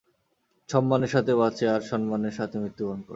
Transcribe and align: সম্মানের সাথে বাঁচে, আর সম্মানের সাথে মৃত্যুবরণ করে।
সম্মানের 0.69 1.11
সাথে 1.15 1.31
বাঁচে, 1.35 1.65
আর 1.69 1.81
সম্মানের 1.81 2.35
সাথে 2.37 2.55
মৃত্যুবরণ 2.59 2.99
করে। 2.99 3.09